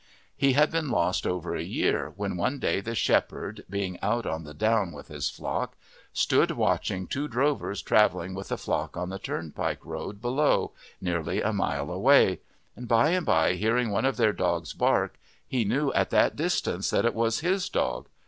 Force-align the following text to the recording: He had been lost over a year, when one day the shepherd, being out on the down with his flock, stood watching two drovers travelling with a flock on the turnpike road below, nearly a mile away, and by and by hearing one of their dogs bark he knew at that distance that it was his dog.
He 0.35 0.53
had 0.53 0.71
been 0.71 0.89
lost 0.89 1.27
over 1.27 1.53
a 1.55 1.61
year, 1.61 2.11
when 2.15 2.35
one 2.35 2.57
day 2.57 2.81
the 2.81 2.95
shepherd, 2.95 3.63
being 3.69 3.99
out 4.01 4.25
on 4.25 4.45
the 4.45 4.53
down 4.55 4.91
with 4.93 5.09
his 5.09 5.29
flock, 5.29 5.77
stood 6.11 6.49
watching 6.49 7.05
two 7.05 7.27
drovers 7.27 7.83
travelling 7.83 8.33
with 8.33 8.51
a 8.51 8.57
flock 8.57 8.97
on 8.97 9.09
the 9.09 9.19
turnpike 9.19 9.85
road 9.85 10.19
below, 10.19 10.71
nearly 10.99 11.39
a 11.43 11.53
mile 11.53 11.91
away, 11.91 12.41
and 12.75 12.87
by 12.87 13.11
and 13.11 13.27
by 13.27 13.53
hearing 13.53 13.91
one 13.91 14.05
of 14.05 14.17
their 14.17 14.33
dogs 14.33 14.73
bark 14.73 15.19
he 15.47 15.63
knew 15.63 15.93
at 15.93 16.09
that 16.09 16.35
distance 16.35 16.89
that 16.89 17.05
it 17.05 17.13
was 17.13 17.41
his 17.41 17.69
dog. 17.69 18.09